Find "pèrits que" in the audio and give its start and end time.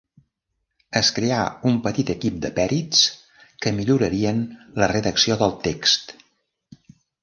2.57-3.77